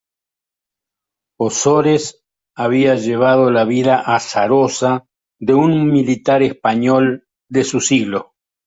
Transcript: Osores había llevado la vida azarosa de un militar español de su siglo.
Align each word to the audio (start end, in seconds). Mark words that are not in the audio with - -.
Osores 1.37 2.25
había 2.55 2.95
llevado 2.95 3.51
la 3.51 3.65
vida 3.65 3.99
azarosa 3.99 5.05
de 5.39 5.53
un 5.53 5.91
militar 5.91 6.41
español 6.41 7.27
de 7.49 7.63
su 7.63 7.81
siglo. 7.81 8.33